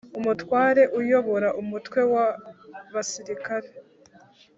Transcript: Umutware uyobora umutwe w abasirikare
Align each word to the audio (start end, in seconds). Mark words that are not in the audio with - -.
Umutware 0.19 0.81
uyobora 0.99 1.49
umutwe 1.61 1.99
w 2.11 2.13
abasirikare 2.25 3.69